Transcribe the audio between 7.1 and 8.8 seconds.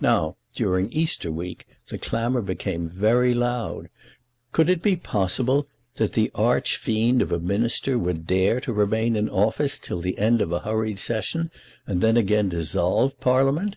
of a Minister would dare to